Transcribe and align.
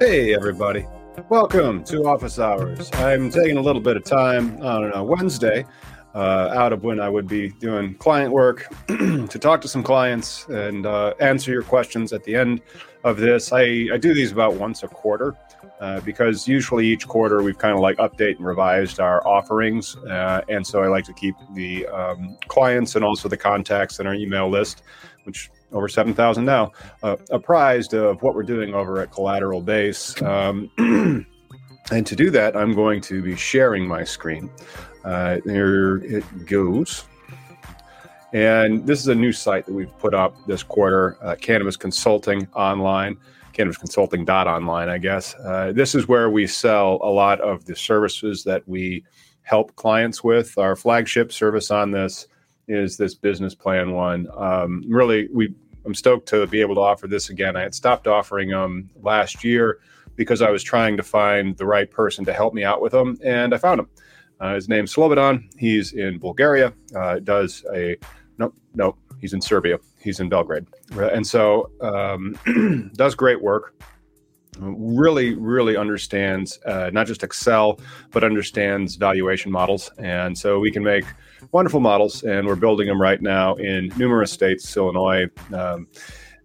Hey, 0.00 0.34
everybody. 0.34 0.86
Welcome 1.28 1.82
to 1.84 2.06
Office 2.06 2.38
Hours. 2.38 2.88
I'm 2.94 3.30
taking 3.30 3.56
a 3.56 3.60
little 3.60 3.82
bit 3.82 3.96
of 3.96 4.04
time 4.04 4.62
on 4.62 4.92
a 4.92 5.02
Wednesday 5.02 5.64
uh, 6.14 6.50
out 6.54 6.72
of 6.72 6.84
when 6.84 7.00
I 7.00 7.08
would 7.08 7.26
be 7.26 7.48
doing 7.48 7.94
client 7.96 8.32
work 8.32 8.72
to 8.88 9.26
talk 9.26 9.60
to 9.62 9.68
some 9.68 9.82
clients 9.82 10.46
and 10.46 10.86
uh, 10.86 11.14
answer 11.20 11.50
your 11.50 11.62
questions 11.62 12.12
at 12.12 12.22
the 12.22 12.36
end 12.36 12.62
of 13.02 13.16
this. 13.16 13.52
I, 13.52 13.88
I 13.92 13.98
do 13.98 14.14
these 14.14 14.30
about 14.30 14.54
once 14.54 14.84
a 14.84 14.88
quarter. 14.88 15.36
Uh, 15.80 16.00
because 16.00 16.46
usually 16.46 16.86
each 16.86 17.08
quarter 17.08 17.42
we've 17.42 17.58
kind 17.58 17.74
of 17.74 17.80
like 17.80 17.96
update 17.96 18.36
and 18.36 18.44
revised 18.44 19.00
our 19.00 19.26
offerings. 19.26 19.96
Uh, 19.96 20.42
and 20.48 20.66
so 20.66 20.82
I 20.82 20.88
like 20.88 21.04
to 21.04 21.14
keep 21.14 21.34
the 21.54 21.86
um, 21.86 22.36
clients 22.48 22.96
and 22.96 23.04
also 23.04 23.28
the 23.28 23.36
contacts 23.36 23.98
in 23.98 24.06
our 24.06 24.14
email 24.14 24.48
list, 24.48 24.82
which 25.24 25.50
over 25.72 25.88
7,000 25.88 26.44
now, 26.44 26.72
uh, 27.02 27.16
apprised 27.30 27.94
of 27.94 28.22
what 28.22 28.34
we're 28.34 28.42
doing 28.42 28.74
over 28.74 29.00
at 29.00 29.10
Collateral 29.10 29.62
Base. 29.62 30.20
Um, 30.22 30.70
and 31.90 32.06
to 32.06 32.16
do 32.16 32.30
that, 32.30 32.56
I'm 32.56 32.74
going 32.74 33.00
to 33.02 33.22
be 33.22 33.36
sharing 33.36 33.86
my 33.86 34.04
screen. 34.04 34.50
Uh, 35.04 35.38
there 35.44 35.96
it 35.96 36.46
goes. 36.46 37.04
And 38.32 38.86
this 38.86 39.00
is 39.00 39.08
a 39.08 39.14
new 39.14 39.32
site 39.32 39.66
that 39.66 39.72
we've 39.72 39.96
put 39.98 40.14
up 40.14 40.36
this 40.46 40.62
quarter, 40.62 41.16
uh, 41.22 41.36
Cannabis 41.36 41.76
Consulting 41.76 42.46
Online 42.54 43.16
cannabisconsulting.online, 43.60 44.88
I 44.88 44.98
guess. 44.98 45.34
Uh, 45.34 45.72
this 45.74 45.94
is 45.94 46.08
where 46.08 46.30
we 46.30 46.46
sell 46.46 46.98
a 47.02 47.10
lot 47.10 47.40
of 47.40 47.64
the 47.64 47.76
services 47.76 48.44
that 48.44 48.66
we 48.66 49.04
help 49.42 49.74
clients 49.76 50.24
with. 50.24 50.56
Our 50.58 50.76
flagship 50.76 51.32
service 51.32 51.70
on 51.70 51.90
this 51.90 52.26
is 52.68 52.96
this 52.96 53.14
business 53.14 53.54
plan 53.54 53.92
one. 53.92 54.28
Um, 54.36 54.84
really, 54.88 55.28
we 55.32 55.54
I'm 55.84 55.94
stoked 55.94 56.28
to 56.28 56.46
be 56.46 56.60
able 56.60 56.74
to 56.74 56.80
offer 56.82 57.06
this 57.06 57.30
again. 57.30 57.56
I 57.56 57.62
had 57.62 57.74
stopped 57.74 58.06
offering 58.06 58.50
them 58.50 58.90
last 59.02 59.42
year 59.42 59.78
because 60.14 60.42
I 60.42 60.50
was 60.50 60.62
trying 60.62 60.96
to 60.98 61.02
find 61.02 61.56
the 61.56 61.64
right 61.64 61.90
person 61.90 62.24
to 62.26 62.32
help 62.32 62.52
me 62.52 62.64
out 62.64 62.82
with 62.82 62.92
them, 62.92 63.18
and 63.24 63.54
I 63.54 63.58
found 63.58 63.80
him. 63.80 63.88
Uh, 64.40 64.54
his 64.54 64.68
name's 64.68 64.94
Slobodan. 64.94 65.48
He's 65.58 65.92
in 65.92 66.18
Bulgaria. 66.18 66.72
Uh, 66.94 67.18
does 67.18 67.64
a 67.74 67.96
nope, 68.38 68.54
nope. 68.74 68.98
He's 69.20 69.32
in 69.32 69.40
Serbia. 69.40 69.78
He's 69.98 70.20
in 70.20 70.28
Belgrade, 70.28 70.66
and 70.96 71.26
so 71.26 71.70
um, 71.80 72.90
does 72.94 73.14
great 73.14 73.42
work. 73.42 73.74
Really, 74.58 75.34
really 75.34 75.76
understands 75.76 76.58
uh, 76.66 76.90
not 76.92 77.06
just 77.06 77.22
Excel, 77.22 77.80
but 78.10 78.24
understands 78.24 78.96
valuation 78.96 79.52
models, 79.52 79.90
and 79.98 80.36
so 80.36 80.58
we 80.58 80.70
can 80.70 80.82
make 80.82 81.04
wonderful 81.52 81.80
models. 81.80 82.22
And 82.24 82.46
we're 82.46 82.56
building 82.56 82.86
them 82.86 83.00
right 83.00 83.22
now 83.22 83.54
in 83.54 83.92
numerous 83.96 84.32
states: 84.32 84.76
Illinois, 84.76 85.26
um, 85.54 85.86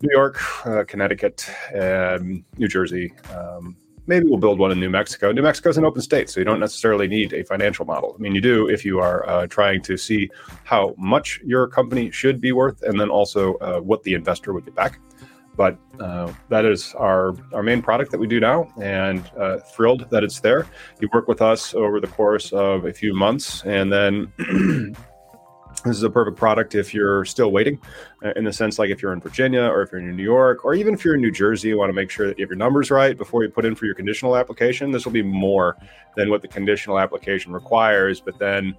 New 0.02 0.16
York, 0.16 0.40
uh, 0.68 0.84
Connecticut, 0.88 1.50
New 1.74 2.68
Jersey, 2.68 3.14
um, 3.34 3.76
maybe 4.08 4.28
we'll 4.28 4.38
build 4.38 4.60
one 4.60 4.72
in 4.72 4.80
New 4.80 4.90
Mexico. 4.90 5.32
New 5.32 5.42
Mexico 5.42 5.70
is 5.70 5.78
an 5.78 5.86
open 5.86 6.02
state, 6.02 6.30
so 6.30 6.40
you 6.40 6.46
don't 6.46 6.60
necessarily 6.60 7.08
need 7.08 7.34
a 7.34 7.44
financial 7.44 7.86
model. 7.86 8.16
I 8.18 8.22
mean, 8.22 8.36
you 8.36 8.42
do 8.42 8.68
if 8.68 8.86
you 8.86 9.00
are 9.00 9.28
uh, 9.28 9.48
trying 9.48 9.82
to 9.84 9.98
see 9.98 10.30
how 10.64 10.96
much 10.98 11.40
your 11.44 11.68
company 11.68 12.12
should 12.12 12.40
be 12.40 12.52
worth, 12.52 12.82
and 12.84 13.00
then 13.00 13.10
also 13.10 13.56
uh, 13.56 13.80
what 13.80 14.04
the 14.04 14.14
investor 14.14 14.54
would 14.54 14.66
get 14.66 14.76
back. 14.76 15.00
But 15.58 15.78
uh, 16.00 16.34
that 16.50 16.66
is 16.66 16.94
our 16.96 17.34
our 17.54 17.64
main 17.64 17.82
product 17.82 18.12
that 18.12 18.20
we 18.20 18.28
do 18.28 18.40
now, 18.40 18.68
and 18.82 19.30
uh, 19.38 19.60
thrilled 19.60 20.10
that 20.10 20.24
it's 20.24 20.42
there. 20.42 20.68
You 21.00 21.10
work 21.14 21.28
with 21.28 21.42
us 21.42 21.74
over 21.74 22.02
the 22.02 22.08
course 22.08 22.52
of 22.52 22.86
a 22.86 22.94
few 22.94 23.14
months, 23.14 23.64
and 23.64 23.92
then 23.92 24.34
this 25.86 25.96
is 25.98 26.04
a 26.04 26.10
perfect 26.10 26.36
product 26.36 26.76
if 26.76 26.94
you're 26.94 27.24
still 27.26 27.52
waiting 27.52 27.80
uh, 28.24 28.32
in 28.36 28.44
the 28.44 28.52
sense 28.52 28.80
like 28.80 28.90
if 28.90 29.02
you're 29.02 29.14
in 29.14 29.22
virginia 29.22 29.62
or 29.62 29.82
if 29.82 29.92
you're 29.92 30.02
in 30.02 30.16
new 30.16 30.24
york 30.24 30.66
or 30.66 30.74
even 30.74 30.94
if 30.94 31.06
you're 31.06 31.16
in 31.16 31.22
new 31.22 31.32
jersey 31.32 31.70
you 31.70 31.78
want 31.78 31.90
to 31.90 31.94
make 31.94 32.10
sure 32.10 32.28
that 32.28 32.38
you 32.38 32.44
have 32.44 32.50
your 32.50 32.58
numbers 32.58 32.92
right 32.92 33.18
before 33.18 33.44
you 33.44 33.50
put 33.50 33.66
in 33.66 33.76
for 33.76 33.86
your 33.86 33.96
conditional 33.96 34.36
application. 34.36 34.92
This 34.92 35.06
will 35.06 35.14
be 35.14 35.22
more 35.22 35.78
than 36.16 36.30
what 36.30 36.42
the 36.42 36.48
conditional 36.48 37.00
application 37.00 37.54
requires 37.54 38.20
but 38.20 38.38
then 38.40 38.76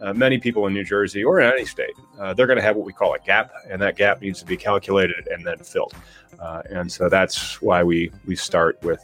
uh, 0.00 0.14
many 0.14 0.38
people 0.38 0.66
in 0.66 0.72
new 0.72 0.84
jersey 0.84 1.22
or 1.24 1.40
in 1.40 1.52
any 1.52 1.64
state 1.64 1.94
uh, 2.18 2.32
they're 2.34 2.46
going 2.46 2.58
to 2.58 2.62
have 2.62 2.76
what 2.76 2.86
we 2.86 2.92
call 2.92 3.14
a 3.14 3.18
gap 3.18 3.50
and 3.68 3.80
that 3.80 3.96
gap 3.96 4.20
needs 4.20 4.38
to 4.40 4.46
be 4.46 4.56
calculated 4.56 5.26
and 5.28 5.46
then 5.46 5.58
filled. 5.58 5.94
Uh, 6.38 6.62
and 6.70 6.90
so 6.90 7.08
that's 7.08 7.60
why 7.60 7.82
we 7.82 8.10
we 8.26 8.34
start 8.34 8.82
with 8.82 9.00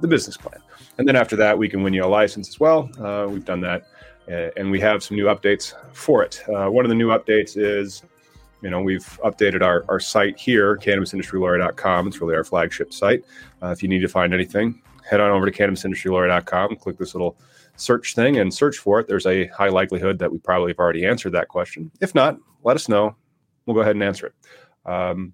the 0.00 0.08
business 0.08 0.36
plan. 0.36 0.60
And 0.98 1.08
then 1.08 1.16
after 1.16 1.36
that 1.36 1.56
we 1.58 1.68
can 1.68 1.82
win 1.82 1.92
you 1.92 2.04
a 2.04 2.06
license 2.06 2.48
as 2.48 2.60
well. 2.60 2.88
Uh, 2.98 3.28
we've 3.28 3.44
done 3.44 3.60
that 3.62 3.84
and 4.28 4.70
we 4.70 4.80
have 4.80 5.02
some 5.02 5.16
new 5.16 5.26
updates 5.26 5.74
for 5.92 6.22
it. 6.22 6.42
Uh, 6.48 6.68
one 6.68 6.84
of 6.84 6.88
the 6.88 6.94
new 6.94 7.08
updates 7.08 7.56
is, 7.56 8.02
you 8.62 8.70
know, 8.70 8.80
we've 8.80 9.18
updated 9.24 9.62
our, 9.62 9.84
our 9.88 10.00
site 10.00 10.38
here, 10.38 10.76
cannabisindustrylawyer.com. 10.76 12.06
It's 12.08 12.20
really 12.20 12.34
our 12.34 12.44
flagship 12.44 12.92
site. 12.92 13.24
Uh, 13.62 13.68
if 13.68 13.82
you 13.82 13.88
need 13.88 14.00
to 14.00 14.08
find 14.08 14.32
anything, 14.32 14.80
head 15.08 15.20
on 15.20 15.30
over 15.30 15.48
to 15.48 15.52
cannabisindustrylawyer.com, 15.52 16.76
click 16.76 16.98
this 16.98 17.14
little 17.14 17.36
search 17.76 18.14
thing 18.14 18.38
and 18.38 18.52
search 18.52 18.78
for 18.78 19.00
it. 19.00 19.08
There's 19.08 19.26
a 19.26 19.46
high 19.48 19.68
likelihood 19.68 20.18
that 20.20 20.30
we 20.32 20.38
probably 20.38 20.70
have 20.70 20.78
already 20.78 21.04
answered 21.04 21.32
that 21.32 21.48
question. 21.48 21.90
If 22.00 22.14
not, 22.14 22.38
let 22.62 22.76
us 22.76 22.88
know. 22.88 23.16
We'll 23.66 23.74
go 23.74 23.80
ahead 23.80 23.96
and 23.96 24.02
answer 24.02 24.26
it. 24.26 24.90
Um, 24.90 25.32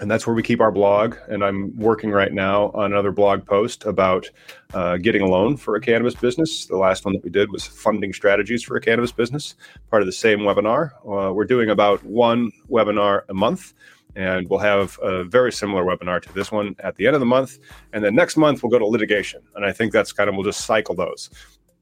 and 0.00 0.10
that's 0.10 0.26
where 0.26 0.34
we 0.34 0.42
keep 0.42 0.60
our 0.60 0.70
blog. 0.70 1.16
And 1.28 1.42
I'm 1.44 1.76
working 1.76 2.10
right 2.10 2.32
now 2.32 2.70
on 2.74 2.92
another 2.92 3.12
blog 3.12 3.46
post 3.46 3.84
about 3.84 4.28
uh, 4.74 4.96
getting 4.98 5.22
a 5.22 5.26
loan 5.26 5.56
for 5.56 5.76
a 5.76 5.80
cannabis 5.80 6.14
business. 6.14 6.66
The 6.66 6.76
last 6.76 7.04
one 7.04 7.14
that 7.14 7.24
we 7.24 7.30
did 7.30 7.50
was 7.50 7.66
funding 7.66 8.12
strategies 8.12 8.62
for 8.62 8.76
a 8.76 8.80
cannabis 8.80 9.12
business, 9.12 9.54
part 9.90 10.02
of 10.02 10.06
the 10.06 10.12
same 10.12 10.40
webinar. 10.40 10.92
Uh, 11.04 11.32
we're 11.32 11.44
doing 11.44 11.70
about 11.70 12.02
one 12.04 12.52
webinar 12.70 13.22
a 13.28 13.34
month. 13.34 13.74
And 14.14 14.48
we'll 14.48 14.60
have 14.60 14.98
a 15.02 15.24
very 15.24 15.52
similar 15.52 15.84
webinar 15.84 16.22
to 16.22 16.32
this 16.32 16.50
one 16.50 16.74
at 16.78 16.96
the 16.96 17.06
end 17.06 17.14
of 17.14 17.20
the 17.20 17.26
month. 17.26 17.58
And 17.92 18.02
then 18.02 18.14
next 18.14 18.38
month, 18.38 18.62
we'll 18.62 18.70
go 18.70 18.78
to 18.78 18.86
litigation. 18.86 19.42
And 19.54 19.62
I 19.62 19.72
think 19.72 19.92
that's 19.92 20.10
kind 20.10 20.30
of, 20.30 20.36
we'll 20.36 20.44
just 20.44 20.64
cycle 20.64 20.94
those. 20.94 21.28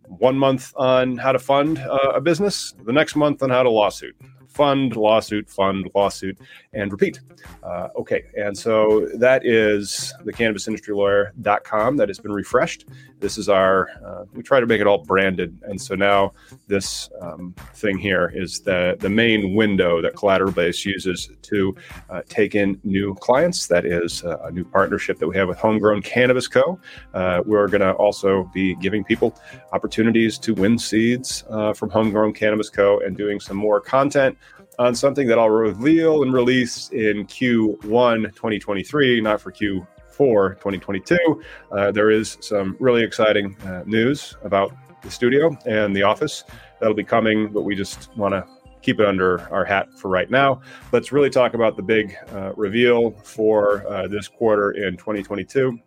One 0.08 0.36
month 0.36 0.72
on 0.74 1.16
how 1.16 1.30
to 1.30 1.38
fund 1.38 1.78
uh, 1.78 2.10
a 2.12 2.20
business, 2.20 2.74
the 2.84 2.92
next 2.92 3.14
month 3.14 3.40
on 3.44 3.50
how 3.50 3.62
to 3.62 3.70
lawsuit 3.70 4.16
fund, 4.54 4.96
lawsuit, 4.96 5.50
fund, 5.50 5.90
lawsuit, 5.94 6.38
and 6.72 6.90
repeat. 6.92 7.20
Uh, 7.62 7.88
okay, 7.96 8.24
and 8.36 8.56
so 8.56 9.08
that 9.16 9.44
is 9.44 10.14
the 10.24 10.32
cannabisindustrylawyer.com 10.32 11.96
that 11.96 12.08
has 12.08 12.18
been 12.18 12.32
refreshed. 12.32 12.86
This 13.20 13.38
is 13.38 13.48
our, 13.48 13.88
uh, 14.04 14.24
we 14.34 14.42
try 14.42 14.60
to 14.60 14.66
make 14.66 14.80
it 14.80 14.86
all 14.86 14.98
branded. 14.98 15.58
And 15.62 15.80
so 15.80 15.94
now 15.94 16.32
this 16.66 17.08
um, 17.22 17.54
thing 17.74 17.96
here 17.96 18.30
is 18.34 18.60
the, 18.60 18.96
the 19.00 19.08
main 19.08 19.54
window 19.54 20.02
that 20.02 20.14
Collateral 20.14 20.52
Base 20.52 20.84
uses 20.84 21.30
to 21.40 21.74
uh, 22.10 22.20
take 22.28 22.54
in 22.54 22.78
new 22.84 23.14
clients. 23.14 23.66
That 23.68 23.86
is 23.86 24.22
uh, 24.24 24.38
a 24.42 24.50
new 24.50 24.64
partnership 24.64 25.18
that 25.20 25.26
we 25.26 25.36
have 25.36 25.48
with 25.48 25.58
Homegrown 25.58 26.02
Cannabis 26.02 26.46
Co. 26.46 26.78
Uh, 27.14 27.42
we're 27.46 27.68
going 27.68 27.80
to 27.80 27.92
also 27.92 28.50
be 28.52 28.74
giving 28.76 29.02
people 29.02 29.34
opportunities 29.72 30.38
to 30.38 30.52
win 30.52 30.78
seeds 30.78 31.44
uh, 31.48 31.72
from 31.72 31.88
Homegrown 31.88 32.34
Cannabis 32.34 32.68
Co. 32.68 33.00
and 33.00 33.16
doing 33.16 33.40
some 33.40 33.56
more 33.56 33.80
content 33.80 34.36
on 34.78 34.94
something 34.94 35.26
that 35.28 35.38
I'll 35.38 35.50
reveal 35.50 36.22
and 36.22 36.32
release 36.32 36.90
in 36.90 37.26
Q1 37.26 38.34
2023, 38.34 39.20
not 39.20 39.40
for 39.40 39.52
Q4 39.52 40.54
2022. 40.54 41.42
Uh, 41.70 41.90
there 41.90 42.10
is 42.10 42.38
some 42.40 42.76
really 42.80 43.02
exciting 43.02 43.56
uh, 43.62 43.82
news 43.86 44.36
about 44.42 44.74
the 45.02 45.10
studio 45.10 45.56
and 45.66 45.94
the 45.94 46.02
office 46.02 46.44
that'll 46.80 46.94
be 46.94 47.04
coming, 47.04 47.52
but 47.52 47.62
we 47.62 47.74
just 47.74 48.14
want 48.16 48.32
to 48.32 48.44
keep 48.82 49.00
it 49.00 49.06
under 49.06 49.40
our 49.52 49.64
hat 49.64 49.88
for 49.98 50.08
right 50.08 50.30
now. 50.30 50.60
Let's 50.92 51.12
really 51.12 51.30
talk 51.30 51.54
about 51.54 51.76
the 51.76 51.82
big 51.82 52.16
uh, 52.32 52.52
reveal 52.54 53.12
for 53.12 53.86
uh, 53.86 54.08
this 54.08 54.28
quarter 54.28 54.72
in 54.72 54.96
2022. 54.96 55.78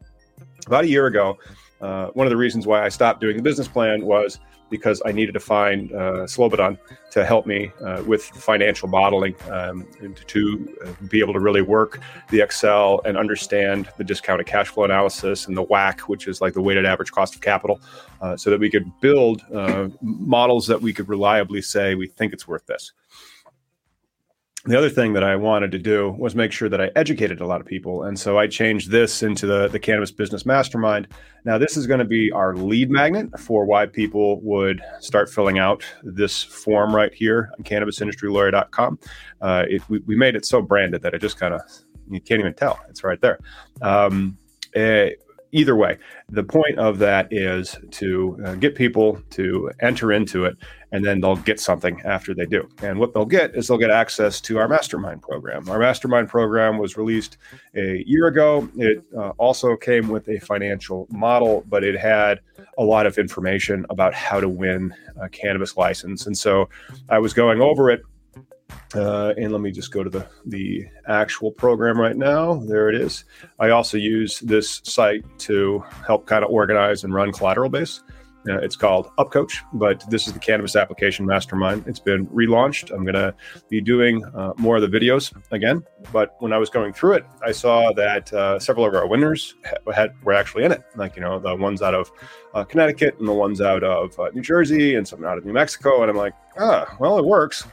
About 0.65 0.83
a 0.83 0.87
year 0.87 1.05
ago, 1.05 1.37
uh, 1.81 2.07
one 2.07 2.25
of 2.25 2.31
the 2.31 2.37
reasons 2.37 2.65
why 2.65 2.83
I 2.83 2.89
stopped 2.89 3.21
doing 3.21 3.37
the 3.37 3.43
business 3.43 3.67
plan 3.67 4.03
was 4.03 4.39
because 4.69 5.01
I 5.05 5.11
needed 5.11 5.33
to 5.33 5.39
find 5.39 5.91
uh, 5.91 6.25
Slobodan 6.25 6.77
to 7.11 7.25
help 7.25 7.45
me 7.45 7.71
uh, 7.83 8.03
with 8.05 8.23
financial 8.23 8.87
modeling 8.87 9.35
um, 9.49 9.87
to 10.27 10.77
uh, 10.85 11.05
be 11.07 11.19
able 11.19 11.33
to 11.33 11.39
really 11.39 11.61
work 11.61 11.99
the 12.29 12.41
Excel 12.41 13.01
and 13.05 13.17
understand 13.17 13.89
the 13.97 14.03
discounted 14.03 14.45
cash 14.45 14.67
flow 14.67 14.83
analysis 14.83 15.47
and 15.47 15.55
the 15.55 15.63
WACC, 15.65 16.01
which 16.01 16.27
is 16.27 16.41
like 16.41 16.53
the 16.53 16.61
weighted 16.61 16.85
average 16.85 17.11
cost 17.11 17.35
of 17.35 17.41
capital, 17.41 17.79
uh, 18.21 18.35
so 18.35 18.49
that 18.49 18.59
we 18.59 18.69
could 18.69 18.91
build 18.99 19.43
uh, 19.53 19.87
models 20.01 20.67
that 20.67 20.81
we 20.81 20.93
could 20.93 21.07
reliably 21.07 21.61
say 21.61 21.95
we 21.95 22.07
think 22.07 22.33
it's 22.33 22.47
worth 22.47 22.65
this 22.65 22.91
the 24.67 24.77
other 24.77 24.89
thing 24.89 25.13
that 25.13 25.23
I 25.23 25.35
wanted 25.37 25.71
to 25.71 25.79
do 25.79 26.11
was 26.17 26.35
make 26.35 26.51
sure 26.51 26.67
that 26.67 26.81
I 26.81 26.91
educated 26.95 27.39
a 27.39 27.47
lot 27.47 27.61
of 27.61 27.67
people. 27.67 28.03
And 28.03 28.19
so 28.19 28.37
I 28.37 28.47
changed 28.47 28.91
this 28.91 29.23
into 29.23 29.47
the, 29.47 29.69
the 29.69 29.79
Cannabis 29.79 30.11
Business 30.11 30.45
Mastermind. 30.45 31.07
Now, 31.45 31.57
this 31.57 31.77
is 31.77 31.87
going 31.87 31.99
to 31.99 32.05
be 32.05 32.31
our 32.33 32.53
lead 32.53 32.91
magnet 32.91 33.39
for 33.39 33.65
why 33.65 33.85
people 33.85 34.41
would 34.41 34.81
start 34.99 35.29
filling 35.29 35.57
out 35.57 35.85
this 36.03 36.43
form 36.43 36.93
right 36.93 37.13
here 37.13 37.49
on 37.57 37.63
cannabisindustrylawyer.com. 37.63 38.99
Uh, 39.41 39.63
it, 39.69 39.89
we, 39.89 39.99
we, 39.99 40.17
made 40.17 40.35
it 40.35 40.45
so 40.45 40.61
branded 40.61 41.01
that 41.01 41.13
it 41.13 41.21
just 41.21 41.39
kind 41.39 41.53
of, 41.53 41.61
you 42.09 42.19
can't 42.19 42.41
even 42.41 42.53
tell. 42.53 42.77
It's 42.89 43.03
right 43.05 43.21
there. 43.21 43.39
Um, 43.81 44.37
it, 44.73 44.79
eh, 44.79 45.23
either 45.51 45.75
way, 45.75 45.97
the 46.29 46.43
point 46.43 46.77
of 46.77 46.99
that 46.99 47.27
is 47.31 47.77
to 47.91 48.37
uh, 48.45 48.55
get 48.55 48.75
people 48.75 49.21
to 49.31 49.71
enter 49.81 50.11
into 50.11 50.45
it, 50.45 50.57
and 50.91 51.05
then 51.05 51.19
they'll 51.21 51.35
get 51.35 51.59
something 51.59 52.01
after 52.01 52.33
they 52.33 52.45
do. 52.45 52.67
And 52.81 52.99
what 52.99 53.13
they'll 53.13 53.25
get 53.25 53.55
is 53.55 53.67
they'll 53.67 53.77
get 53.77 53.91
access 53.91 54.39
to 54.41 54.57
our 54.57 54.67
mastermind 54.67 55.21
program. 55.21 55.69
Our 55.69 55.79
mastermind 55.79 56.29
program 56.29 56.77
was 56.77 56.97
released 56.97 57.37
a 57.75 58.03
year 58.05 58.27
ago. 58.27 58.69
It 58.75 59.03
uh, 59.17 59.29
also 59.37 59.75
came 59.75 60.07
with 60.07 60.27
a 60.29 60.39
financial 60.39 61.07
model, 61.09 61.63
but 61.67 61.83
it 61.83 61.97
had 61.97 62.39
a 62.77 62.83
lot 62.83 63.05
of 63.05 63.17
information 63.17 63.85
about 63.89 64.13
how 64.13 64.39
to 64.39 64.49
win 64.49 64.93
a 65.19 65.29
cannabis 65.29 65.77
license. 65.77 66.25
And 66.27 66.37
so 66.37 66.69
I 67.09 67.19
was 67.19 67.33
going 67.33 67.61
over 67.61 67.89
it 67.89 68.01
uh, 68.95 69.33
and 69.37 69.51
let 69.51 69.61
me 69.61 69.71
just 69.71 69.91
go 69.91 70.03
to 70.03 70.09
the, 70.09 70.27
the 70.45 70.85
actual 71.07 71.51
program 71.51 71.99
right 71.99 72.15
now. 72.15 72.55
There 72.55 72.89
it 72.89 72.95
is. 72.95 73.25
I 73.59 73.69
also 73.69 73.97
use 73.97 74.39
this 74.39 74.81
site 74.83 75.23
to 75.39 75.83
help 76.05 76.25
kind 76.25 76.43
of 76.43 76.51
organize 76.51 77.03
and 77.03 77.13
run 77.13 77.31
collateral 77.31 77.69
base. 77.69 78.01
Uh, 78.47 78.59
it's 78.59 78.77
called 78.77 79.09
UpCoach, 79.17 79.57
but 79.73 80.09
this 80.09 80.25
is 80.25 80.31
the 80.31 80.39
Cannabis 80.39 80.77
Application 80.77 81.25
Mastermind. 81.25 81.83
It's 81.85 81.99
been 81.99 82.27
relaunched. 82.27 82.91
I'm 82.91 83.03
going 83.03 83.15
to 83.15 83.35
be 83.67 83.81
doing 83.81 84.23
uh, 84.23 84.53
more 84.57 84.77
of 84.77 84.89
the 84.89 84.99
videos 84.99 85.33
again. 85.51 85.83
But 86.13 86.35
when 86.39 86.53
I 86.53 86.57
was 86.57 86.69
going 86.69 86.93
through 86.93 87.15
it, 87.15 87.25
I 87.43 87.51
saw 87.51 87.91
that 87.93 88.31
uh, 88.31 88.57
several 88.59 88.85
of 88.85 88.95
our 88.95 89.05
winners 89.05 89.55
had, 89.93 90.13
were 90.23 90.31
actually 90.31 90.63
in 90.63 90.71
it. 90.71 90.81
Like, 90.95 91.17
you 91.17 91.21
know, 91.21 91.39
the 91.39 91.55
ones 91.55 91.81
out 91.81 91.93
of 91.93 92.09
uh, 92.53 92.63
Connecticut 92.63 93.17
and 93.19 93.27
the 93.27 93.33
ones 93.33 93.59
out 93.59 93.83
of 93.83 94.17
uh, 94.17 94.29
New 94.33 94.41
Jersey 94.41 94.95
and 94.95 95.05
some 95.05 95.25
out 95.25 95.37
of 95.37 95.45
New 95.45 95.53
Mexico. 95.53 96.01
And 96.01 96.09
I'm 96.09 96.17
like, 96.17 96.33
ah, 96.57 96.95
well, 96.99 97.17
it 97.17 97.25
works 97.25 97.65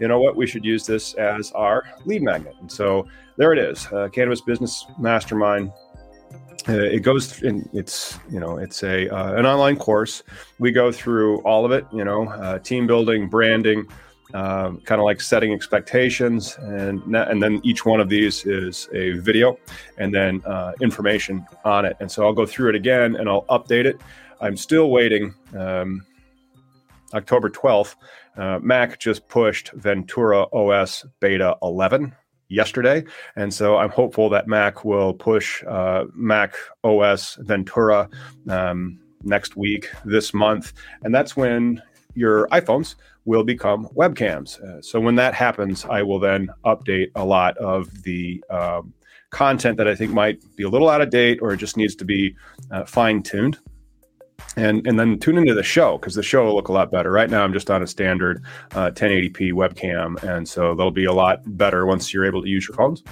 you 0.00 0.08
know 0.08 0.20
what, 0.20 0.34
we 0.34 0.46
should 0.46 0.64
use 0.64 0.86
this 0.86 1.14
as 1.14 1.52
our 1.52 1.84
lead 2.06 2.22
magnet. 2.22 2.56
And 2.60 2.70
so 2.70 3.06
there 3.36 3.52
it 3.52 3.58
is, 3.58 3.86
uh, 3.92 4.08
Cannabis 4.08 4.40
Business 4.40 4.86
Mastermind. 4.98 5.72
Uh, 6.68 6.72
it 6.72 7.00
goes 7.00 7.42
in 7.42 7.66
it's 7.72 8.18
you 8.30 8.38
know 8.38 8.58
it's 8.58 8.82
a 8.82 9.08
uh, 9.08 9.32
an 9.32 9.46
online 9.46 9.76
course 9.76 10.22
we 10.58 10.70
go 10.70 10.92
through 10.92 11.38
all 11.38 11.64
of 11.64 11.72
it 11.72 11.86
you 11.90 12.04
know 12.04 12.28
uh, 12.28 12.58
team 12.58 12.86
building 12.86 13.30
branding 13.30 13.86
um, 14.34 14.78
kind 14.82 15.00
of 15.00 15.06
like 15.06 15.22
setting 15.22 15.54
expectations 15.54 16.58
and 16.60 17.02
and 17.16 17.42
then 17.42 17.60
each 17.64 17.86
one 17.86 17.98
of 17.98 18.10
these 18.10 18.44
is 18.44 18.90
a 18.92 19.12
video 19.20 19.58
and 19.96 20.14
then 20.14 20.42
uh, 20.44 20.72
information 20.82 21.46
on 21.64 21.86
it 21.86 21.96
and 22.00 22.10
so 22.12 22.26
i'll 22.26 22.34
go 22.34 22.44
through 22.44 22.68
it 22.68 22.74
again 22.74 23.16
and 23.16 23.26
i'll 23.26 23.46
update 23.46 23.86
it 23.86 23.98
i'm 24.42 24.56
still 24.56 24.90
waiting 24.90 25.34
um, 25.56 26.04
october 27.14 27.48
12th 27.48 27.94
uh, 28.40 28.58
Mac 28.62 28.98
just 28.98 29.28
pushed 29.28 29.70
Ventura 29.72 30.46
OS 30.52 31.04
Beta 31.20 31.56
11 31.62 32.14
yesterday. 32.48 33.04
And 33.36 33.52
so 33.52 33.76
I'm 33.76 33.90
hopeful 33.90 34.30
that 34.30 34.48
Mac 34.48 34.84
will 34.84 35.12
push 35.12 35.62
uh, 35.64 36.04
Mac 36.14 36.54
OS 36.82 37.36
Ventura 37.40 38.08
um, 38.48 38.98
next 39.22 39.56
week, 39.56 39.90
this 40.06 40.32
month. 40.32 40.72
And 41.02 41.14
that's 41.14 41.36
when 41.36 41.82
your 42.14 42.48
iPhones 42.48 42.94
will 43.26 43.44
become 43.44 43.86
webcams. 43.88 44.58
Uh, 44.62 44.80
so 44.80 44.98
when 44.98 45.16
that 45.16 45.34
happens, 45.34 45.84
I 45.84 46.02
will 46.02 46.18
then 46.18 46.48
update 46.64 47.10
a 47.14 47.24
lot 47.24 47.58
of 47.58 48.02
the 48.04 48.42
um, 48.48 48.94
content 49.28 49.76
that 49.76 49.86
I 49.86 49.94
think 49.94 50.12
might 50.12 50.40
be 50.56 50.64
a 50.64 50.68
little 50.68 50.88
out 50.88 51.02
of 51.02 51.10
date 51.10 51.40
or 51.42 51.54
just 51.56 51.76
needs 51.76 51.94
to 51.96 52.06
be 52.06 52.34
uh, 52.70 52.84
fine 52.84 53.22
tuned 53.22 53.58
and 54.56 54.86
and 54.86 54.98
then 54.98 55.18
tune 55.18 55.38
into 55.38 55.54
the 55.54 55.62
show 55.62 55.98
because 55.98 56.14
the 56.14 56.22
show 56.22 56.44
will 56.44 56.54
look 56.54 56.68
a 56.68 56.72
lot 56.72 56.90
better. 56.90 57.10
Right 57.10 57.30
now, 57.30 57.44
I'm 57.44 57.52
just 57.52 57.70
on 57.70 57.82
a 57.82 57.86
standard 57.86 58.42
uh, 58.72 58.90
1080p 58.90 59.52
webcam, 59.52 60.22
and 60.22 60.48
so 60.48 60.74
they'll 60.74 60.90
be 60.90 61.04
a 61.04 61.12
lot 61.12 61.40
better 61.56 61.86
once 61.86 62.12
you're 62.12 62.26
able 62.26 62.42
to 62.42 62.48
use 62.48 62.66
your 62.66 62.76
phones. 62.76 63.02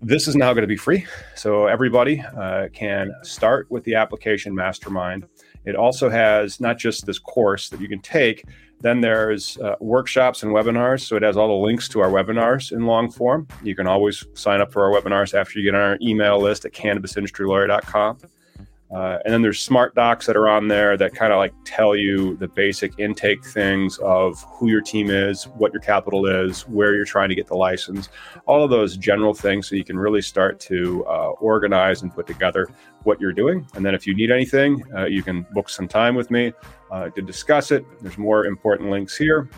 This 0.00 0.28
is 0.28 0.36
now 0.36 0.52
going 0.52 0.62
to 0.62 0.68
be 0.68 0.76
free, 0.76 1.06
so 1.34 1.66
everybody 1.66 2.20
uh, 2.20 2.68
can 2.72 3.12
start 3.22 3.70
with 3.70 3.84
the 3.84 3.96
application 3.96 4.54
Mastermind. 4.54 5.26
It 5.64 5.74
also 5.74 6.08
has 6.08 6.60
not 6.60 6.78
just 6.78 7.04
this 7.04 7.18
course 7.18 7.68
that 7.70 7.80
you 7.80 7.88
can 7.88 8.00
take. 8.00 8.44
Then 8.80 9.00
there's 9.00 9.58
uh, 9.58 9.74
workshops 9.80 10.44
and 10.44 10.52
webinars. 10.52 11.00
So 11.00 11.16
it 11.16 11.22
has 11.22 11.36
all 11.36 11.48
the 11.48 11.66
links 11.66 11.88
to 11.90 12.00
our 12.00 12.10
webinars 12.10 12.70
in 12.70 12.86
long 12.86 13.10
form. 13.10 13.48
You 13.64 13.74
can 13.74 13.88
always 13.88 14.24
sign 14.34 14.60
up 14.60 14.72
for 14.72 14.84
our 14.84 15.00
webinars 15.00 15.38
after 15.38 15.58
you 15.58 15.64
get 15.64 15.74
on 15.74 15.80
our 15.80 15.98
email 16.00 16.40
list 16.40 16.64
at 16.64 16.72
cannabisindustrylawyer.com. 16.72 18.18
Uh, 18.90 19.18
and 19.24 19.34
then 19.34 19.42
there's 19.42 19.60
smart 19.60 19.94
docs 19.94 20.26
that 20.26 20.36
are 20.36 20.48
on 20.48 20.68
there 20.68 20.96
that 20.96 21.14
kind 21.14 21.32
of 21.32 21.38
like 21.38 21.52
tell 21.64 21.94
you 21.94 22.36
the 22.38 22.48
basic 22.48 22.98
intake 22.98 23.44
things 23.44 23.98
of 23.98 24.42
who 24.44 24.68
your 24.68 24.80
team 24.80 25.10
is, 25.10 25.44
what 25.44 25.72
your 25.72 25.82
capital 25.82 26.26
is, 26.26 26.62
where 26.68 26.94
you're 26.94 27.04
trying 27.04 27.28
to 27.28 27.34
get 27.34 27.46
the 27.46 27.54
license, 27.54 28.08
all 28.46 28.64
of 28.64 28.70
those 28.70 28.96
general 28.96 29.34
things 29.34 29.68
so 29.68 29.76
you 29.76 29.84
can 29.84 29.98
really 29.98 30.22
start 30.22 30.58
to 30.58 31.04
uh, 31.06 31.30
organize 31.40 32.02
and 32.02 32.14
put 32.14 32.26
together 32.26 32.68
what 33.02 33.20
you're 33.20 33.32
doing. 33.32 33.66
And 33.74 33.84
then 33.84 33.94
if 33.94 34.06
you 34.06 34.14
need 34.14 34.30
anything, 34.30 34.82
uh, 34.96 35.04
you 35.04 35.22
can 35.22 35.46
book 35.52 35.68
some 35.68 35.86
time 35.86 36.14
with 36.14 36.30
me 36.30 36.52
uh, 36.90 37.10
to 37.10 37.20
discuss 37.20 37.70
it. 37.70 37.84
There's 38.00 38.18
more 38.18 38.46
important 38.46 38.90
links 38.90 39.16
here 39.16 39.50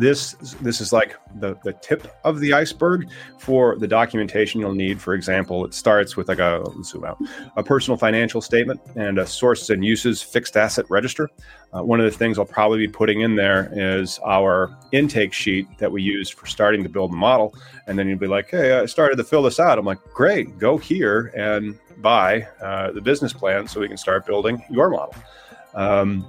this 0.00 0.32
this 0.60 0.80
is 0.80 0.92
like 0.92 1.16
the 1.36 1.56
the 1.64 1.72
tip 1.74 2.16
of 2.24 2.40
the 2.40 2.52
iceberg 2.52 3.08
for 3.38 3.76
the 3.78 3.86
documentation 3.86 4.60
you'll 4.60 4.74
need. 4.74 5.00
For 5.00 5.14
example 5.14 5.64
it 5.64 5.74
starts 5.74 6.16
with 6.16 6.28
like 6.28 6.38
a 6.38 6.64
zoom 6.82 7.04
out 7.04 7.18
a 7.56 7.62
personal 7.62 7.96
financial 7.96 8.40
statement 8.40 8.80
and 8.96 9.18
a 9.18 9.26
sources 9.26 9.70
and 9.70 9.84
uses 9.84 10.22
fixed 10.22 10.56
asset 10.56 10.86
register. 10.88 11.30
Uh, 11.72 11.82
one 11.82 12.00
of 12.00 12.10
the 12.10 12.16
things 12.16 12.38
i'll 12.38 12.44
probably 12.44 12.78
be 12.78 12.88
putting 12.88 13.20
in 13.20 13.36
there 13.36 13.70
is 13.72 14.18
our 14.24 14.76
intake 14.92 15.32
sheet 15.32 15.66
that 15.78 15.90
we 15.90 16.02
used 16.02 16.34
for 16.34 16.46
starting 16.46 16.82
to 16.82 16.88
build 16.88 17.12
the 17.12 17.16
model. 17.16 17.54
And 17.86 17.98
then 17.98 18.08
you'll 18.08 18.18
be 18.18 18.26
like 18.26 18.50
hey 18.50 18.78
i 18.78 18.86
started 18.86 19.16
to 19.16 19.24
fill 19.24 19.42
this 19.42 19.60
out. 19.60 19.78
I'm 19.78 19.84
like 19.84 20.02
great 20.12 20.58
go 20.58 20.78
here 20.78 21.32
and 21.36 21.78
buy 21.98 22.46
uh, 22.60 22.92
the 22.92 23.00
business 23.00 23.32
plan 23.32 23.66
so 23.66 23.80
we 23.80 23.88
can 23.88 23.96
start 23.96 24.26
building 24.26 24.62
your 24.70 24.90
model. 24.90 25.14
Um, 25.74 26.26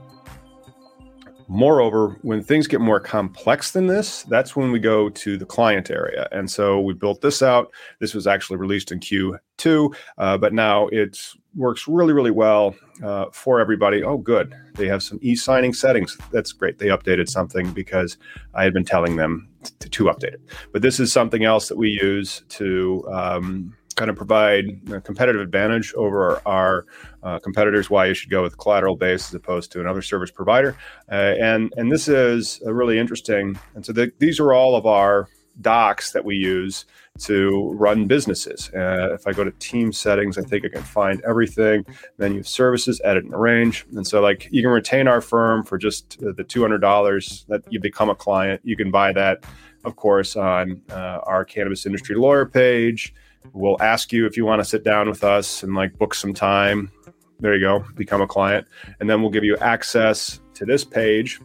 Moreover, 1.47 2.17
when 2.23 2.43
things 2.43 2.67
get 2.67 2.81
more 2.81 2.99
complex 2.99 3.71
than 3.71 3.87
this, 3.87 4.23
that's 4.23 4.55
when 4.55 4.71
we 4.71 4.79
go 4.79 5.09
to 5.09 5.37
the 5.37 5.45
client 5.45 5.89
area. 5.89 6.27
And 6.31 6.49
so 6.49 6.81
we 6.81 6.93
built 6.93 7.21
this 7.21 7.41
out. 7.41 7.71
This 7.99 8.13
was 8.13 8.27
actually 8.27 8.57
released 8.57 8.91
in 8.91 8.99
Q2, 8.99 9.95
uh, 10.17 10.37
but 10.37 10.53
now 10.53 10.87
it 10.87 11.17
works 11.55 11.87
really, 11.87 12.13
really 12.13 12.31
well 12.31 12.75
uh, 13.03 13.25
for 13.31 13.61
everybody. 13.61 14.03
Oh, 14.03 14.17
good. 14.17 14.53
They 14.75 14.87
have 14.87 15.01
some 15.01 15.19
e 15.21 15.35
signing 15.35 15.73
settings. 15.73 16.17
That's 16.31 16.51
great. 16.51 16.79
They 16.79 16.87
updated 16.87 17.29
something 17.29 17.71
because 17.71 18.17
I 18.53 18.63
had 18.63 18.73
been 18.73 18.85
telling 18.85 19.15
them 19.15 19.47
to, 19.79 19.89
to 19.89 20.03
update 20.05 20.33
it. 20.33 20.41
But 20.73 20.81
this 20.81 20.99
is 20.99 21.13
something 21.13 21.45
else 21.45 21.69
that 21.69 21.77
we 21.77 21.89
use 21.89 22.43
to. 22.49 23.07
Um, 23.11 23.73
kind 23.97 24.09
of 24.09 24.15
provide 24.15 24.65
a 24.91 25.01
competitive 25.01 25.41
advantage 25.41 25.93
over 25.95 26.39
our 26.45 26.85
uh, 27.23 27.39
competitors 27.39 27.89
why 27.89 28.05
you 28.05 28.13
should 28.13 28.29
go 28.29 28.43
with 28.43 28.57
collateral 28.57 28.95
base 28.95 29.27
as 29.27 29.33
opposed 29.33 29.71
to 29.71 29.81
another 29.81 30.01
service 30.01 30.31
provider. 30.31 30.77
Uh, 31.11 31.33
and 31.41 31.73
and 31.75 31.91
this 31.91 32.07
is 32.07 32.61
a 32.65 32.73
really 32.73 32.97
interesting 32.97 33.59
and 33.75 33.85
so 33.85 33.91
the, 33.91 34.11
these 34.19 34.39
are 34.39 34.53
all 34.53 34.75
of 34.75 34.85
our 34.85 35.27
docs 35.59 36.11
that 36.11 36.23
we 36.23 36.35
use 36.35 36.85
to 37.17 37.71
run 37.73 38.05
businesses. 38.05 38.69
Uh, 38.75 39.15
if 39.15 39.25
i 39.25 39.33
go 39.33 39.43
to 39.43 39.49
team 39.53 39.91
settings 39.91 40.37
i 40.37 40.41
think 40.43 40.63
i 40.63 40.69
can 40.69 40.83
find 40.83 41.19
everything. 41.27 41.83
Menu 42.19 42.43
services 42.43 43.01
edit 43.03 43.25
and 43.25 43.33
arrange. 43.33 43.85
And 43.95 44.05
so 44.05 44.21
like 44.21 44.47
you 44.51 44.61
can 44.61 44.71
retain 44.71 45.07
our 45.07 45.21
firm 45.21 45.63
for 45.63 45.79
just 45.79 46.19
the 46.19 46.43
$200 46.43 47.47
that 47.47 47.63
you 47.71 47.79
become 47.79 48.09
a 48.11 48.15
client. 48.15 48.61
You 48.63 48.77
can 48.77 48.91
buy 48.91 49.11
that 49.13 49.43
of 49.83 49.95
course 49.95 50.35
on 50.35 50.81
uh, 50.91 51.19
our 51.23 51.43
cannabis 51.43 51.87
industry 51.87 52.15
lawyer 52.15 52.45
page 52.45 53.13
We'll 53.53 53.81
ask 53.81 54.11
you 54.11 54.25
if 54.25 54.37
you 54.37 54.45
want 54.45 54.61
to 54.61 54.65
sit 54.65 54.83
down 54.83 55.09
with 55.09 55.23
us 55.23 55.63
and 55.63 55.73
like 55.73 55.97
book 55.97 56.13
some 56.13 56.33
time. 56.33 56.91
There 57.39 57.55
you 57.55 57.61
go, 57.61 57.85
become 57.95 58.21
a 58.21 58.27
client. 58.27 58.67
And 58.99 59.09
then 59.09 59.21
we'll 59.21 59.31
give 59.31 59.43
you 59.43 59.57
access 59.57 60.39
to 60.55 60.65
this 60.65 60.83
page. 60.83 61.39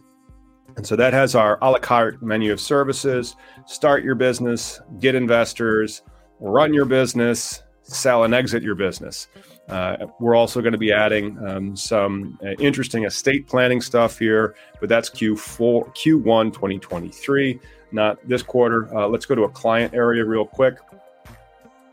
And 0.75 0.85
so 0.85 0.95
that 0.95 1.13
has 1.13 1.35
our 1.35 1.59
a 1.61 1.69
la 1.69 1.77
carte 1.77 2.21
menu 2.23 2.51
of 2.51 2.59
services 2.59 3.35
start 3.65 4.03
your 4.03 4.15
business, 4.15 4.81
get 4.99 5.15
investors, 5.15 6.01
run 6.39 6.73
your 6.73 6.85
business, 6.85 7.61
sell 7.83 8.23
and 8.23 8.33
exit 8.33 8.63
your 8.63 8.75
business. 8.75 9.27
Uh, 9.69 9.97
we're 10.19 10.35
also 10.35 10.61
going 10.61 10.73
to 10.73 10.77
be 10.77 10.91
adding 10.91 11.37
um, 11.47 11.75
some 11.75 12.37
uh, 12.43 12.51
interesting 12.59 13.05
estate 13.05 13.47
planning 13.47 13.81
stuff 13.81 14.19
here, 14.19 14.55
but 14.79 14.89
that's 14.89 15.09
Q4, 15.09 15.95
Q1 15.95 16.53
2023, 16.53 17.59
not 17.91 18.17
this 18.27 18.43
quarter. 18.43 18.93
Uh, 18.95 19.07
let's 19.07 19.25
go 19.25 19.35
to 19.35 19.43
a 19.43 19.49
client 19.49 19.93
area 19.93 20.25
real 20.25 20.45
quick. 20.45 20.79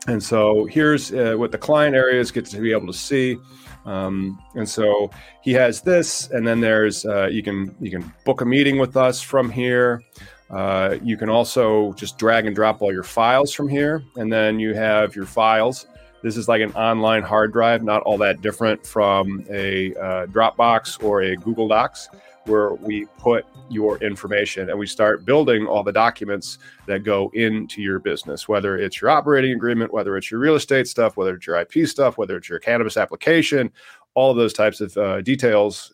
And 0.07 0.21
so 0.21 0.65
here's 0.65 1.13
uh, 1.13 1.35
what 1.37 1.51
the 1.51 1.57
client 1.57 1.95
areas 1.95 2.31
get 2.31 2.45
to 2.45 2.59
be 2.59 2.71
able 2.71 2.87
to 2.87 2.93
see. 2.93 3.37
Um, 3.85 4.41
and 4.55 4.67
so 4.67 5.09
he 5.41 5.53
has 5.53 5.81
this, 5.81 6.29
and 6.29 6.45
then 6.45 6.59
there's 6.59 7.05
uh, 7.05 7.27
you 7.27 7.43
can 7.43 7.75
you 7.79 7.89
can 7.91 8.11
book 8.25 8.41
a 8.41 8.45
meeting 8.45 8.77
with 8.77 8.95
us 8.95 9.21
from 9.21 9.49
here. 9.49 10.03
Uh, 10.49 10.97
you 11.03 11.17
can 11.17 11.29
also 11.29 11.93
just 11.93 12.17
drag 12.17 12.45
and 12.45 12.55
drop 12.55 12.81
all 12.81 12.91
your 12.91 13.03
files 13.03 13.53
from 13.53 13.69
here, 13.69 14.03
and 14.17 14.31
then 14.31 14.59
you 14.59 14.73
have 14.73 15.15
your 15.15 15.25
files. 15.25 15.87
This 16.21 16.37
is 16.37 16.47
like 16.47 16.61
an 16.61 16.71
online 16.73 17.23
hard 17.23 17.51
drive, 17.51 17.83
not 17.83 18.03
all 18.03 18.17
that 18.19 18.41
different 18.41 18.85
from 18.85 19.43
a 19.49 19.95
uh, 19.95 20.25
Dropbox 20.27 21.03
or 21.03 21.23
a 21.23 21.35
Google 21.35 21.67
Docs 21.67 22.09
where 22.45 22.73
we 22.73 23.05
put 23.17 23.45
your 23.69 23.97
information 23.97 24.69
and 24.69 24.77
we 24.77 24.87
start 24.87 25.25
building 25.25 25.65
all 25.65 25.83
the 25.83 25.91
documents 25.91 26.57
that 26.87 27.03
go 27.03 27.31
into 27.33 27.81
your 27.81 27.99
business, 27.99 28.47
whether 28.47 28.77
it's 28.77 29.01
your 29.01 29.09
operating 29.09 29.53
agreement, 29.53 29.93
whether 29.93 30.17
it's 30.17 30.31
your 30.31 30.39
real 30.39 30.55
estate 30.55 30.87
stuff, 30.87 31.17
whether 31.17 31.35
it's 31.35 31.47
your 31.47 31.59
IP 31.59 31.87
stuff, 31.87 32.17
whether 32.17 32.37
it's 32.37 32.49
your 32.49 32.59
cannabis 32.59 32.97
application, 32.97 33.71
all 34.13 34.31
of 34.31 34.37
those 34.37 34.53
types 34.53 34.81
of 34.81 34.95
uh, 34.97 35.21
details. 35.21 35.93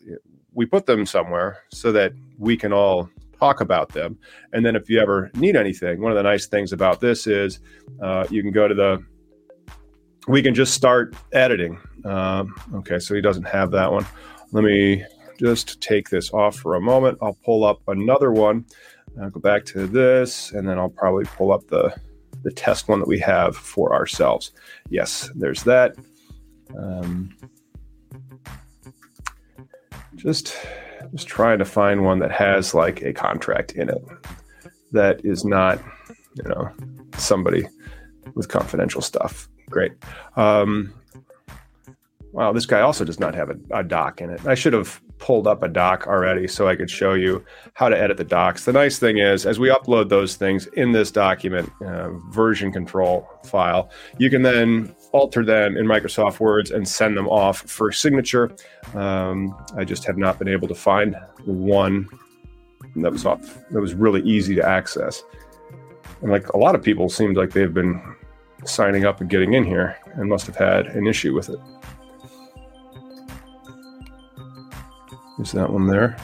We 0.54 0.66
put 0.66 0.86
them 0.86 1.06
somewhere 1.06 1.62
so 1.70 1.92
that 1.92 2.12
we 2.38 2.56
can 2.56 2.72
all 2.72 3.08
talk 3.38 3.60
about 3.60 3.90
them. 3.90 4.18
And 4.52 4.64
then 4.64 4.74
if 4.74 4.90
you 4.90 5.00
ever 5.00 5.30
need 5.34 5.56
anything, 5.56 6.00
one 6.00 6.10
of 6.10 6.16
the 6.16 6.22
nice 6.22 6.46
things 6.46 6.72
about 6.72 7.00
this 7.00 7.26
is 7.26 7.60
uh, 8.02 8.26
you 8.30 8.42
can 8.42 8.50
go 8.50 8.66
to 8.66 8.74
the, 8.74 9.04
we 10.26 10.42
can 10.42 10.54
just 10.54 10.74
start 10.74 11.14
editing. 11.32 11.78
Um, 12.04 12.54
okay, 12.74 12.98
so 12.98 13.14
he 13.14 13.20
doesn't 13.20 13.46
have 13.46 13.70
that 13.72 13.90
one. 13.90 14.06
Let 14.50 14.64
me 14.64 15.04
just 15.38 15.80
take 15.80 16.10
this 16.10 16.32
off 16.32 16.56
for 16.56 16.74
a 16.74 16.80
moment. 16.80 17.18
I'll 17.22 17.38
pull 17.44 17.64
up 17.64 17.80
another 17.88 18.32
one. 18.32 18.64
I'll 19.20 19.30
go 19.30 19.40
back 19.40 19.64
to 19.66 19.86
this, 19.86 20.52
and 20.52 20.68
then 20.68 20.78
I'll 20.78 20.88
probably 20.88 21.24
pull 21.24 21.52
up 21.52 21.66
the, 21.68 21.94
the 22.42 22.52
test 22.52 22.88
one 22.88 22.98
that 23.00 23.08
we 23.08 23.18
have 23.20 23.56
for 23.56 23.94
ourselves. 23.94 24.52
Yes, 24.90 25.30
there's 25.34 25.62
that. 25.64 25.96
Um, 26.76 27.34
just 30.16 30.54
just 31.14 31.28
trying 31.28 31.58
to 31.58 31.64
find 31.64 32.04
one 32.04 32.18
that 32.18 32.30
has 32.32 32.74
like 32.74 33.02
a 33.02 33.12
contract 33.12 33.72
in 33.72 33.88
it 33.88 34.02
that 34.92 35.24
is 35.24 35.44
not, 35.44 35.80
you 36.34 36.42
know, 36.44 36.70
somebody 37.16 37.66
with 38.34 38.48
confidential 38.48 39.00
stuff. 39.00 39.48
Great. 39.70 39.92
Um, 40.36 40.92
wow, 42.32 42.52
this 42.52 42.66
guy 42.66 42.80
also 42.80 43.04
does 43.04 43.20
not 43.20 43.34
have 43.34 43.50
a, 43.50 43.56
a 43.70 43.82
doc 43.82 44.20
in 44.20 44.30
it. 44.30 44.44
I 44.46 44.54
should 44.54 44.72
have 44.72 45.00
pulled 45.18 45.46
up 45.46 45.62
a 45.62 45.68
doc 45.68 46.06
already 46.06 46.46
so 46.48 46.68
I 46.68 46.76
could 46.76 46.90
show 46.90 47.14
you 47.14 47.44
how 47.74 47.88
to 47.88 47.98
edit 47.98 48.16
the 48.16 48.24
docs. 48.24 48.64
The 48.64 48.72
nice 48.72 48.98
thing 48.98 49.18
is, 49.18 49.46
as 49.46 49.58
we 49.58 49.68
upload 49.68 50.08
those 50.08 50.36
things 50.36 50.66
in 50.68 50.92
this 50.92 51.10
document 51.10 51.70
uh, 51.84 52.10
version 52.30 52.72
control 52.72 53.28
file, 53.44 53.90
you 54.18 54.30
can 54.30 54.42
then 54.42 54.94
alter 55.12 55.44
them 55.44 55.76
in 55.76 55.86
Microsoft 55.86 56.40
Words 56.40 56.70
and 56.70 56.86
send 56.86 57.16
them 57.16 57.28
off 57.28 57.58
for 57.58 57.90
signature. 57.92 58.54
Um, 58.94 59.54
I 59.76 59.84
just 59.84 60.04
have 60.04 60.18
not 60.18 60.38
been 60.38 60.48
able 60.48 60.68
to 60.68 60.74
find 60.74 61.16
one 61.44 62.08
that 62.96 63.12
was 63.12 63.26
off 63.26 63.40
that 63.70 63.80
was 63.80 63.94
really 63.94 64.22
easy 64.22 64.54
to 64.54 64.66
access. 64.66 65.24
And 66.22 66.30
like 66.30 66.48
a 66.48 66.58
lot 66.58 66.74
of 66.74 66.82
people 66.82 67.08
seemed 67.08 67.36
like 67.36 67.50
they've 67.50 67.72
been 67.72 68.00
signing 68.64 69.04
up 69.04 69.20
and 69.20 69.30
getting 69.30 69.54
in 69.54 69.64
here 69.64 69.96
and 70.14 70.28
must 70.28 70.46
have 70.46 70.56
had 70.56 70.86
an 70.86 71.06
issue 71.06 71.34
with 71.34 71.48
it. 71.48 71.58
Is 75.40 75.52
that 75.52 75.70
one 75.70 75.86
there? 75.86 76.16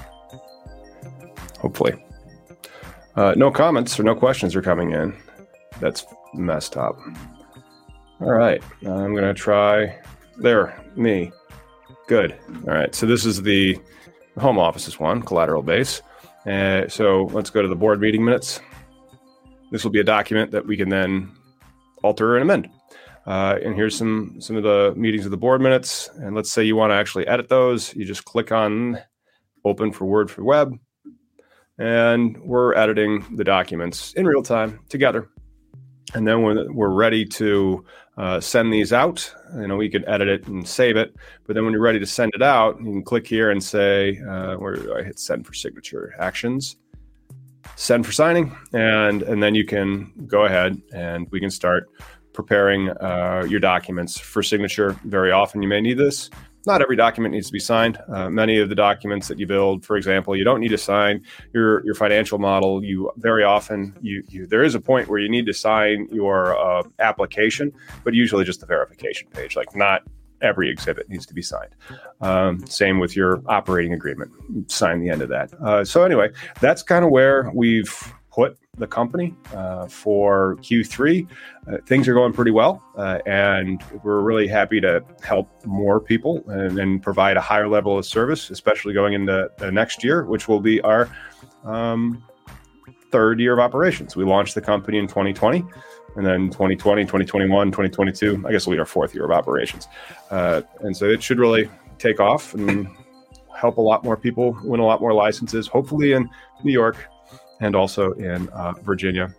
Hopefully. 1.61 1.95
Uh, 3.17 3.35
no 3.37 3.51
comments 3.51 3.99
or 3.99 4.03
no 4.03 4.15
questions 4.15 4.57
are 4.57 4.63
coming 4.63 4.91
in. 4.93 5.15
That's 5.81 6.05
messed 6.35 6.77
up. 6.77 6.99
All 8.21 8.33
right. 8.33 8.63
I'm 8.83 9.15
going 9.15 9.25
to 9.25 9.35
try. 9.35 9.99
There, 10.39 10.79
me. 10.97 11.31
Good. 12.09 12.37
All 12.67 12.75
right. 12.75 12.95
So 12.95 13.07
this 13.07 13.25
is 13.25 13.43
the 13.43 13.79
home 14.39 14.59
office's 14.59 14.99
one, 14.99 15.23
collateral 15.23 15.63
base. 15.63 16.03
Uh, 16.47 16.89
so 16.89 17.25
let's 17.33 17.51
go 17.51 17.63
to 17.63 17.69
the 17.69 17.77
board 17.77 18.01
meeting 18.01 18.25
minutes. 18.25 18.61
This 19.71 19.85
will 19.85 19.91
be 19.91 20.01
a 20.01 20.05
document 20.05 20.51
that 20.51 20.67
we 20.67 20.77
can 20.77 20.89
then 20.89 21.31
alter 22.03 22.37
and 22.37 22.43
amend. 22.43 22.69
Uh, 23.27 23.59
and 23.65 23.75
here's 23.75 23.97
some 23.97 24.37
some 24.41 24.57
of 24.57 24.63
the 24.63 24.93
meetings 24.97 25.25
of 25.25 25.31
the 25.31 25.37
board 25.37 25.61
minutes. 25.61 26.11
And 26.17 26.35
let's 26.35 26.53
say 26.53 26.63
you 26.63 26.77
want 26.77 26.91
to 26.91 26.97
actually 26.97 27.27
edit 27.27 27.49
those. 27.49 27.95
You 27.95 28.05
just 28.05 28.25
click 28.25 28.53
on 28.53 29.01
open 29.65 29.93
for 29.93 30.05
Word 30.05 30.31
for 30.31 30.45
Web, 30.45 30.79
and 31.79 32.37
we're 32.43 32.75
editing 32.75 33.25
the 33.37 33.45
documents 33.45 34.13
in 34.15 34.27
real 34.27 34.43
time 34.43 34.81
together. 34.89 35.29
And 36.15 36.29
then 36.29 36.43
when 36.43 36.75
we're 36.75 36.91
ready 36.91 37.25
to 37.25 37.85
uh, 38.19 38.39
send 38.39 38.73
these 38.73 38.93
out, 38.93 39.35
you 39.57 39.67
know, 39.67 39.77
we 39.77 39.89
can 39.89 40.07
edit 40.07 40.29
it 40.29 40.47
and 40.47 40.69
save 40.69 40.97
it. 40.97 41.17
But 41.47 41.55
then 41.55 41.65
when 41.65 41.73
you're 41.73 41.83
ready 41.83 41.99
to 41.99 42.07
send 42.07 42.33
it 42.35 42.43
out, 42.43 42.79
you 42.79 42.85
can 42.85 43.03
click 43.03 43.27
here 43.27 43.51
and 43.51 43.63
say, 43.63 44.21
uh, 44.29 44.55
where 44.57 44.77
do 44.77 44.95
I 44.95 45.03
hit 45.03 45.19
send 45.19 45.47
for 45.47 45.55
signature 45.55 46.15
actions, 46.21 46.77
send 47.77 48.05
for 48.05 48.13
signing, 48.13 48.55
and 48.75 49.23
and 49.23 49.43
then 49.43 49.55
you 49.55 49.65
can 49.65 50.13
go 50.27 50.45
ahead 50.45 50.81
and 50.93 51.27
we 51.31 51.41
can 51.41 51.51
start 51.51 51.89
preparing 52.35 52.91
uh, 52.91 53.47
your 53.49 53.61
documents 53.61 54.19
for 54.19 54.43
signature. 54.43 54.99
Very 55.05 55.33
often 55.33 55.63
you 55.63 55.69
may 55.69 55.81
need 55.81 55.97
this. 55.97 56.29
Not 56.67 56.81
every 56.81 56.97
document 56.97 57.35
needs 57.35 57.47
to 57.49 57.53
be 57.53 57.59
signed. 57.59 57.99
Uh, 58.09 58.31
many 58.31 58.59
of 58.59 58.69
the 58.71 58.75
documents 58.75 59.29
that 59.29 59.39
you 59.39 59.47
build, 59.47 59.85
for 59.85 59.97
example, 59.97 60.35
you 60.35 60.45
don't 60.45 60.61
need 60.61 60.69
to 60.69 60.79
sign 60.79 61.23
your 61.53 61.85
your 61.85 61.95
financial 61.95 62.39
model. 62.39 62.83
You 62.83 63.11
very 63.19 63.45
often 63.45 63.97
you, 64.01 64.23
you 64.29 64.47
there 64.47 64.63
is 64.63 64.75
a 64.75 64.81
point 64.81 65.09
where 65.09 65.19
you 65.19 65.29
need 65.29 65.47
to 65.47 65.53
sign 65.53 66.09
your 66.11 66.57
uh, 66.59 66.83
application, 66.99 67.73
but 68.03 68.15
usually 68.15 68.45
just 68.45 68.61
the 68.61 68.67
verification 68.67 69.29
page. 69.29 69.57
Like 69.57 69.77
not 69.77 70.03
every 70.41 70.71
exhibit 70.71 71.09
needs 71.09 71.27
to 71.27 71.35
be 71.35 71.43
signed. 71.43 71.75
Um, 72.21 72.67
same 72.67 72.99
with 72.99 73.15
your 73.15 73.43
operating 73.47 73.93
agreement. 73.93 74.31
Sign 74.71 75.01
the 75.01 75.11
end 75.11 75.23
of 75.23 75.29
that. 75.29 75.53
Uh, 75.55 75.85
so 75.85 76.03
anyway, 76.03 76.31
that's 76.61 76.83
kind 76.83 77.05
of 77.05 77.11
where 77.11 77.51
we've 77.55 78.15
put 78.35 78.59
the 78.77 78.87
company 78.87 79.33
uh, 79.55 79.87
for 79.87 80.57
Q3. 80.57 81.29
Uh, 81.69 81.79
things 81.87 82.09
are 82.09 82.15
going 82.15 82.33
pretty 82.33 82.51
well, 82.51 82.83
uh, 82.97 83.19
and 83.27 83.83
we're 84.03 84.23
really 84.23 84.49
happy 84.49 84.81
to 84.81 85.05
help 85.23 85.49
more 85.65 86.01
people 86.01 86.43
and, 86.49 86.79
and, 86.79 87.03
provide 87.03 87.37
a 87.37 87.41
higher 87.41 87.69
level 87.69 87.97
of 87.97 88.05
service, 88.05 88.51
especially 88.51 88.93
going 88.93 89.13
into 89.13 89.49
the 89.59 89.71
next 89.71 90.03
year, 90.03 90.25
which 90.25 90.49
will 90.49 90.61
be 90.61 90.81
our 90.81 91.09
um, 91.65 92.25
third 93.13 93.39
year 93.39 93.53
of 93.53 93.61
operations. 93.61 94.17
We 94.17 94.25
launched 94.25 94.57
the 94.57 94.61
company 94.61 94.99
in 94.99 95.07
2020. 95.07 95.65
And 96.17 96.25
then 96.25 96.49
2020, 96.49 97.03
2021, 97.03 97.73
2022, 97.73 98.45
I 98.47 98.53
guess 98.53 98.67
will 98.67 98.75
be 98.75 98.79
our 98.79 98.87
fourth 98.87 99.17
year 99.17 99.25
of 99.25 99.33
operations. 99.33 99.89
Uh, 100.31 100.63
and 100.81 100.97
so 100.97 101.07
it 101.07 101.21
should 101.21 101.41
really 101.41 101.69
take 101.99 102.21
off 102.21 102.55
and 102.55 102.87
help 103.57 103.79
a 103.79 103.81
lot 103.81 104.05
more 104.05 104.17
people 104.17 104.57
win 104.63 104.79
a 104.79 104.85
lot 104.85 105.01
more 105.01 105.13
licenses, 105.13 105.67
hopefully 105.67 106.13
in 106.13 106.31
New 106.63 106.73
York 106.73 107.09
and 107.65 107.75
also 107.75 108.13
in 108.13 108.49
uh, 108.51 108.73
Virginia. 108.83 109.35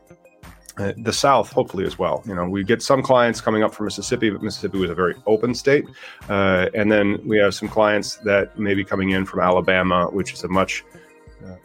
Uh, 0.78 0.92
the 0.98 1.14
South, 1.14 1.50
hopefully, 1.54 1.86
as 1.86 1.98
well. 1.98 2.22
You 2.26 2.36
know, 2.36 2.50
we 2.50 2.62
get 2.64 2.82
some 2.82 3.02
clients 3.02 3.40
coming 3.40 3.64
up 3.64 3.74
from 3.74 3.86
Mississippi, 3.86 4.30
but 4.30 4.42
Mississippi 4.42 4.78
was 4.78 4.90
a 4.90 4.96
very 4.96 5.16
open 5.26 5.56
state. 5.56 5.86
Uh, 6.28 6.68
and 6.74 6.92
then 6.92 7.18
we 7.26 7.38
have 7.38 7.54
some 7.56 7.70
clients 7.70 8.18
that 8.26 8.60
may 8.60 8.74
be 8.74 8.84
coming 8.84 9.12
in 9.12 9.26
from 9.26 9.40
Alabama, 9.40 10.08
which 10.12 10.34
is 10.34 10.44
a 10.44 10.50
much 10.50 10.84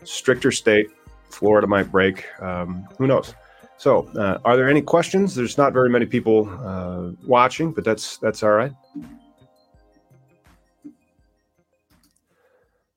stricter 0.05 0.53
state. 0.53 0.87
Florida 1.31 1.67
might 1.67 1.91
break. 1.91 2.25
Um, 2.41 2.87
who 2.99 3.07
knows? 3.07 3.35
So, 3.79 4.07
uh, 4.17 4.39
are 4.45 4.57
there 4.57 4.69
any 4.69 4.83
questions? 4.83 5.35
There's 5.35 5.57
not 5.57 5.73
very 5.73 5.89
many 5.89 6.07
people 6.07 6.49
uh, 6.63 7.13
watching, 7.27 7.73
but 7.73 7.83
that's 7.83 8.19
that's 8.19 8.43
all 8.43 8.51
right. 8.51 8.73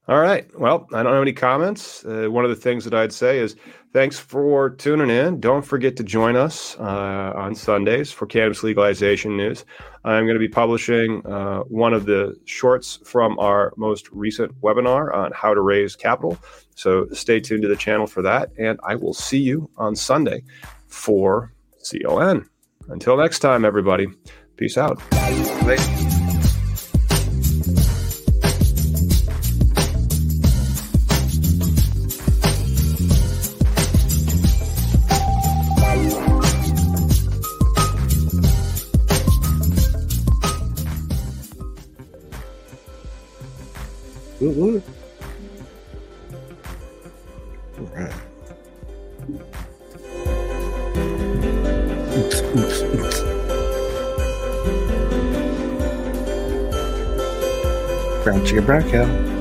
All 0.07 0.19
right. 0.19 0.45
Well, 0.59 0.87
I 0.93 1.01
don't 1.01 1.13
have 1.13 1.21
any 1.21 1.31
comments. 1.31 2.03
Uh, 2.03 2.27
one 2.29 2.43
of 2.43 2.49
the 2.49 2.57
things 2.57 2.83
that 2.83 2.93
I'd 2.93 3.13
say 3.13 3.39
is 3.39 3.55
thanks 3.93 4.19
for 4.19 4.71
tuning 4.71 5.09
in. 5.09 5.39
Don't 5.39 5.61
forget 5.61 5.95
to 5.95 6.03
join 6.03 6.35
us 6.35 6.77
uh, 6.77 7.31
on 7.35 7.55
Sundays 7.55 8.11
for 8.11 8.25
cannabis 8.25 8.63
legalization 8.63 9.37
news. 9.37 9.63
I'm 10.03 10.25
going 10.25 10.35
to 10.35 10.39
be 10.39 10.49
publishing 10.49 11.25
uh, 11.25 11.59
one 11.61 11.93
of 11.93 12.05
the 12.05 12.35
shorts 12.43 12.99
from 13.05 13.39
our 13.39 13.71
most 13.77 14.09
recent 14.11 14.59
webinar 14.59 15.13
on 15.13 15.31
how 15.31 15.53
to 15.53 15.61
raise 15.61 15.95
capital. 15.95 16.37
So 16.75 17.07
stay 17.13 17.39
tuned 17.39 17.61
to 17.61 17.69
the 17.69 17.77
channel 17.77 18.05
for 18.05 18.21
that. 18.23 18.51
And 18.59 18.79
I 18.83 18.95
will 18.95 19.13
see 19.13 19.39
you 19.39 19.69
on 19.77 19.95
Sunday 19.95 20.43
for 20.87 21.53
CLN. 21.81 22.45
Until 22.89 23.15
next 23.15 23.39
time, 23.39 23.63
everybody, 23.63 24.07
peace 24.57 24.77
out. 24.77 25.01
All 44.55 44.69
right. 47.95 48.13
Oops, 52.15 52.41
oops, 52.41 52.81
oops. 52.83 53.19
Brown 58.23 58.45
chicken, 58.45 58.65
brown 58.65 58.83
cow. 58.91 59.32